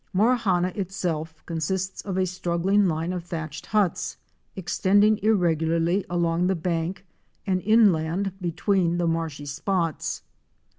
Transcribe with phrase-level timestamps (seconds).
[0.15, 4.17] Morawhanna itself consists of a straggling line of thatched huts
[4.55, 7.05] extending irregularly along the bank
[7.45, 10.23] and inland between the marshy spots.